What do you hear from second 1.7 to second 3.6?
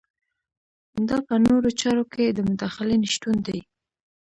چارو کې د مداخلې نشتون دی.